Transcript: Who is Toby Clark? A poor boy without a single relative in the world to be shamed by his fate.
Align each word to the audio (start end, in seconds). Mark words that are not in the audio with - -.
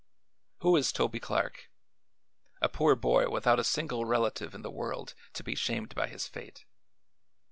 Who 0.61 0.75
is 0.77 0.91
Toby 0.91 1.19
Clark? 1.19 1.69
A 2.59 2.67
poor 2.67 2.95
boy 2.95 3.29
without 3.29 3.59
a 3.59 3.63
single 3.63 4.03
relative 4.03 4.55
in 4.55 4.63
the 4.63 4.71
world 4.71 5.13
to 5.33 5.43
be 5.43 5.53
shamed 5.53 5.93
by 5.93 6.07
his 6.07 6.25
fate. 6.25 6.65